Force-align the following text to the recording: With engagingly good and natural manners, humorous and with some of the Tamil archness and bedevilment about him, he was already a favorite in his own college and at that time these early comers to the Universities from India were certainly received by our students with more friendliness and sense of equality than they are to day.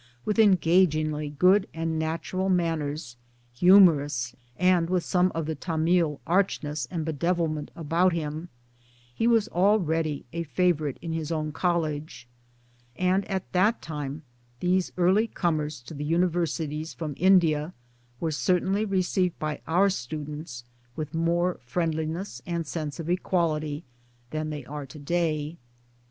With 0.25 0.39
engagingly 0.39 1.29
good 1.29 1.67
and 1.75 1.99
natural 1.99 2.49
manners, 2.49 3.17
humorous 3.53 4.35
and 4.57 4.89
with 4.89 5.03
some 5.05 5.31
of 5.35 5.45
the 5.45 5.53
Tamil 5.53 6.19
archness 6.25 6.87
and 6.89 7.05
bedevilment 7.05 7.69
about 7.75 8.11
him, 8.11 8.49
he 9.13 9.27
was 9.27 9.47
already 9.49 10.25
a 10.33 10.41
favorite 10.41 10.97
in 11.03 11.13
his 11.13 11.31
own 11.31 11.51
college 11.51 12.27
and 12.95 13.25
at 13.29 13.51
that 13.53 13.79
time 13.83 14.23
these 14.59 14.91
early 14.97 15.27
comers 15.27 15.79
to 15.83 15.93
the 15.93 16.03
Universities 16.03 16.95
from 16.95 17.13
India 17.15 17.71
were 18.19 18.31
certainly 18.31 18.85
received 18.85 19.37
by 19.37 19.61
our 19.67 19.87
students 19.87 20.63
with 20.95 21.13
more 21.13 21.59
friendliness 21.63 22.41
and 22.47 22.65
sense 22.65 22.99
of 22.99 23.07
equality 23.07 23.83
than 24.31 24.49
they 24.49 24.65
are 24.65 24.87
to 24.87 24.97
day. 24.97 25.57